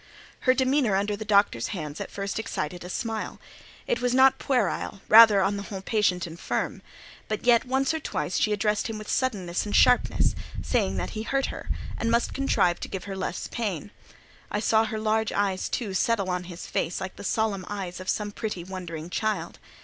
Her 0.49 0.55
demeanour 0.55 0.95
under 0.95 1.15
the 1.15 1.23
Doctor's 1.23 1.67
hands 1.67 2.01
at 2.01 2.09
first 2.09 2.39
excited 2.39 2.83
a 2.83 2.89
smile; 2.89 3.39
it 3.85 4.01
was 4.01 4.15
not 4.15 4.39
puerile—rather, 4.39 5.41
on 5.43 5.57
the 5.57 5.61
whole, 5.61 5.83
patient 5.83 6.25
and 6.25 6.39
firm—but 6.39 7.45
yet, 7.45 7.65
once 7.65 7.93
or 7.93 7.99
twice 7.99 8.39
she 8.39 8.51
addressed 8.51 8.87
him 8.87 8.97
with 8.97 9.07
suddenness 9.07 9.63
and 9.67 9.75
sharpness, 9.75 10.33
saying 10.63 10.97
that 10.97 11.11
he 11.11 11.21
hurt 11.21 11.45
her, 11.53 11.69
and 11.99 12.09
must 12.09 12.33
contrive 12.33 12.79
to 12.79 12.87
give 12.87 13.03
her 13.03 13.15
less 13.15 13.47
pain; 13.51 13.91
I 14.49 14.59
saw 14.59 14.85
her 14.85 14.97
large 14.97 15.31
eyes, 15.31 15.69
too, 15.69 15.93
settle 15.93 16.31
on 16.31 16.45
his 16.45 16.65
face 16.65 16.99
like 16.99 17.15
the 17.15 17.23
solemn 17.23 17.65
eyes 17.69 17.99
of 17.99 18.09
some 18.09 18.31
pretty, 18.31 18.63
wondering 18.63 19.11
child. 19.11 19.59